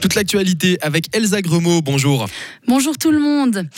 [0.00, 1.82] Toute l'actualité avec Elsa Gremaud.
[1.82, 2.26] Bonjour.
[2.66, 3.68] Bonjour tout le monde.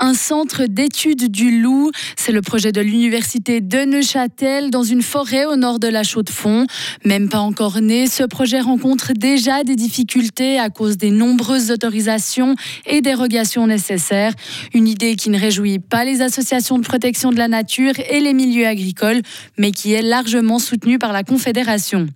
[0.00, 5.44] Un centre d'études du loup, c'est le projet de l'université de Neuchâtel dans une forêt
[5.44, 6.66] au nord de la Chaux-de-Fonds.
[7.04, 12.54] Même pas encore né, ce projet rencontre déjà des difficultés à cause des nombreuses autorisations
[12.86, 14.34] et dérogations nécessaires.
[14.74, 18.34] Une idée qui ne réjouit pas les associations de protection de la nature et les
[18.34, 19.22] milieux agricoles,
[19.56, 22.06] mais qui est largement soutenue par la Confédération.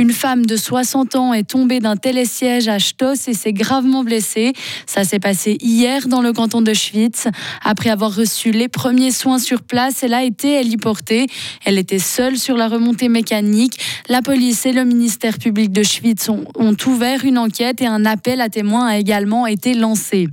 [0.00, 4.52] Une femme de 60 ans est tombée d'un télésiège à Stoss et s'est gravement blessée.
[4.86, 7.26] Ça s'est passé hier dans le canton de Schwytz.
[7.64, 11.26] Après avoir reçu les premiers soins sur place, elle a été héliportée.
[11.64, 13.80] Elle était seule sur la remontée mécanique.
[14.08, 18.04] La police et le ministère public de Schwytz ont, ont ouvert une enquête et un
[18.04, 20.28] appel à témoins a également été lancé.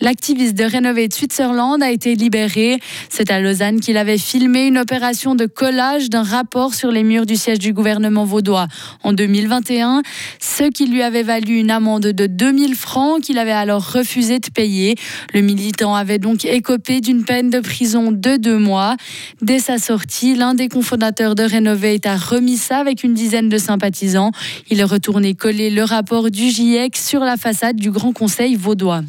[0.00, 2.78] L'activiste de Renovate Switzerland a été libéré.
[3.08, 7.26] C'est à Lausanne qu'il avait filmé une opération de collage d'un rapport sur les murs
[7.26, 8.66] du siège du gouvernement vaudois
[9.04, 10.02] en 2021,
[10.40, 14.50] ce qui lui avait valu une amende de 2000 francs qu'il avait alors refusé de
[14.50, 14.96] payer.
[15.32, 18.96] Le militant avait donc écopé d'une peine de prison de deux mois.
[19.42, 23.58] Dès sa sortie, l'un des cofondateurs de Renovate a remis ça avec une dizaine de
[23.58, 24.32] sympathisants.
[24.70, 29.02] Il est retourné coller le rapport du GIEC sur la façade du Grand Conseil vaudois.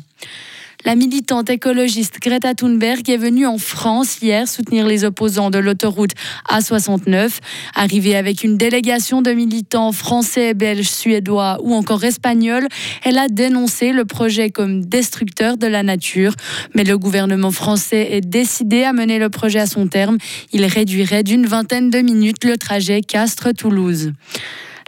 [0.85, 6.11] La militante écologiste Greta Thunberg est venue en France hier soutenir les opposants de l'autoroute
[6.47, 7.39] A69.
[7.73, 12.67] Arrivée avec une délégation de militants français, belges, suédois ou encore espagnols,
[13.03, 16.35] elle a dénoncé le projet comme destructeur de la nature.
[16.75, 20.19] Mais le gouvernement français est décidé à mener le projet à son terme.
[20.53, 24.13] Il réduirait d'une vingtaine de minutes le trajet Castres-Toulouse.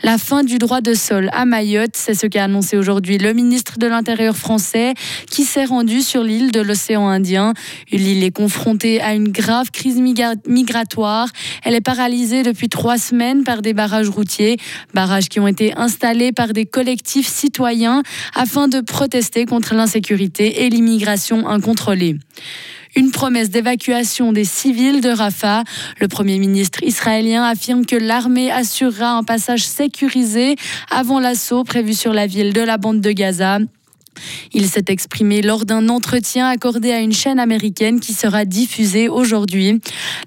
[0.04, 3.80] La fin du droit de sol à Mayotte, c'est ce qu'a annoncé aujourd'hui le ministre
[3.80, 4.94] de l'Intérieur français
[5.28, 7.56] qui s'est rendu sur l'île de l'océan Indien.
[7.92, 11.30] L'île est confrontée à une grave crise migratoire.
[11.64, 14.58] Elle est paralysée depuis trois semaines par des barrages routiers,
[14.94, 18.04] barrages qui ont été installés par des collectifs citoyens
[18.36, 22.18] afin de protester contre l'insécurité et l'immigration incontrôlée
[22.98, 25.64] une promesse d'évacuation des civils de Rafah.
[26.00, 30.56] Le Premier ministre israélien affirme que l'armée assurera un passage sécurisé
[30.90, 33.60] avant l'assaut prévu sur la ville de la bande de Gaza.
[34.52, 39.80] Il s'est exprimé lors d'un entretien accordé à une chaîne américaine qui sera diffusée aujourd'hui.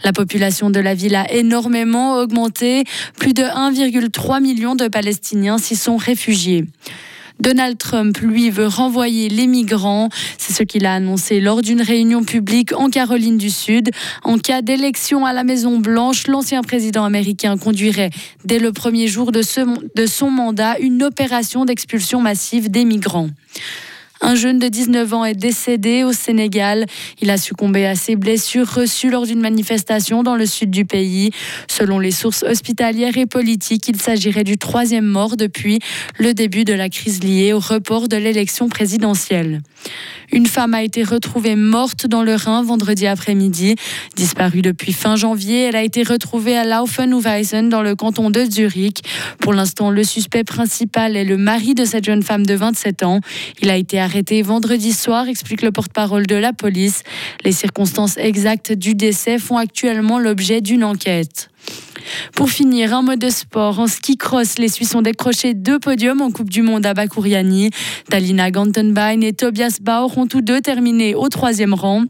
[0.05, 2.85] La population de la ville a énormément augmenté.
[3.19, 6.67] Plus de 1,3 million de Palestiniens s'y sont réfugiés.
[7.41, 10.09] Donald Trump, lui, veut renvoyer les migrants.
[10.39, 13.91] C'est ce qu'il a annoncé lors d'une réunion publique en Caroline du Sud.
[14.23, 18.11] En cas d'élection à la Maison-Blanche, l'ancien président américain conduirait
[18.45, 19.43] dès le premier jour de,
[19.95, 23.31] de son mandat une opération d'expulsion massive des migrants.
[24.23, 26.85] Un jeune de 19 ans est décédé au Sénégal.
[27.23, 31.31] Il a succombé à ses blessures reçues lors d'une manifestation dans le sud du pays.
[31.69, 35.79] Selon les sources hospitalières et politiques, il s'agirait du troisième mort depuis
[36.19, 39.63] le début de la crise liée au report de l'élection présidentielle.
[40.33, 43.75] Une femme a été retrouvée morte dans le Rhin vendredi après-midi.
[44.15, 49.03] Disparue depuis fin janvier, elle a été retrouvée à Laufenhuweisen dans le canton de Zurich.
[49.41, 53.21] Pour l'instant, le suspect principal est le mari de cette jeune femme de 27 ans.
[53.61, 53.99] Il a été
[54.43, 57.03] vendredi soir, explique le porte-parole de la police.
[57.45, 61.51] Les circonstances exactes du décès font actuellement l'objet d'une enquête.
[62.35, 63.79] Pour finir, un mode de sport.
[63.79, 67.71] En ski cross, les Suisses ont décroché deux podiums en Coupe du Monde à Bakouriani.
[68.09, 72.05] Talina Gantenbein et Tobias Bauer ont tous deux terminé au troisième rang.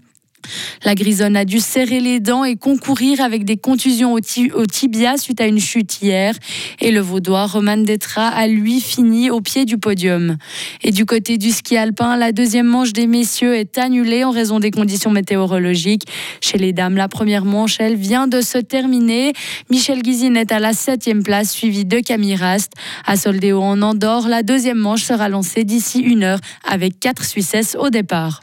[0.85, 5.41] La Grisonne a dû serrer les dents et concourir avec des contusions au, tibia suite
[5.41, 6.35] à une chute hier.
[6.81, 10.37] Et le Vaudois Roman Detra a lui fini au pied du podium.
[10.83, 14.61] Et du côté du ski alpin, la deuxième manche des messieurs est annulée en raison
[14.61, 16.05] des conditions météorologiques.
[16.41, 19.33] Chez les dames, la première manche, elle vient de se terminer.
[19.71, 22.73] Michel Guizine est à la septième place, suivi de Camille Rast.
[23.07, 27.77] À Soldéo en Andorre, la deuxième manche sera lancée d'ici une heure avec quatre Suissesses
[27.79, 28.43] au départ.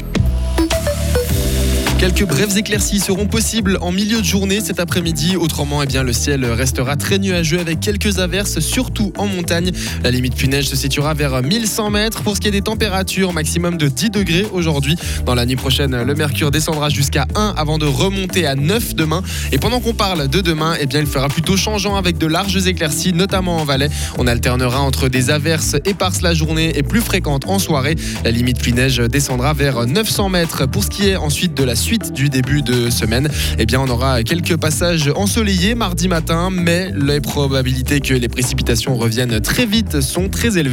[2.01, 5.35] Quelques brèves éclaircies seront possibles en milieu de journée cet après-midi.
[5.35, 9.69] Autrement, eh bien, le ciel restera très nuageux avec quelques averses, surtout en montagne.
[10.03, 12.23] La limite plus neige se situera vers 1100 mètres.
[12.23, 14.95] Pour ce qui est des températures, maximum de 10 degrés aujourd'hui.
[15.27, 19.21] Dans la nuit prochaine, le mercure descendra jusqu'à 1 avant de remonter à 9 demain.
[19.51, 22.65] Et pendant qu'on parle de demain, eh bien, il fera plutôt changeant avec de larges
[22.65, 23.91] éclaircies, notamment en Valais.
[24.17, 27.93] On alternera entre des averses éparses la journée et plus fréquentes en soirée.
[28.25, 30.65] La limite plus neige descendra vers 900 mètres.
[30.65, 33.29] Pour ce qui est ensuite de la du début de semaine,
[33.59, 38.95] eh bien, on aura quelques passages ensoleillés mardi matin, mais les probabilités que les précipitations
[38.95, 40.69] reviennent très vite sont très élevées.